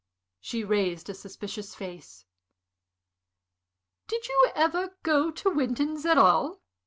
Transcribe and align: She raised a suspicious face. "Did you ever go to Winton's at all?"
She 0.39 0.63
raised 0.63 1.11
a 1.11 1.13
suspicious 1.13 1.75
face. 1.75 2.25
"Did 4.07 4.27
you 4.27 4.49
ever 4.55 4.95
go 5.03 5.29
to 5.29 5.49
Winton's 5.51 6.07
at 6.07 6.17
all?" 6.17 6.59